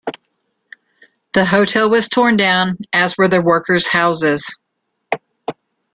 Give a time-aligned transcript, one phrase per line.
[1.33, 4.49] The hotel was torn down, as were the workers' houses.